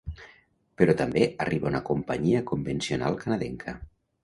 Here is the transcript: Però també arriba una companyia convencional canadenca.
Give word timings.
Però 0.81 0.95
també 1.01 1.25
arriba 1.45 1.69
una 1.73 1.83
companyia 1.91 2.41
convencional 2.55 3.21
canadenca. 3.23 3.79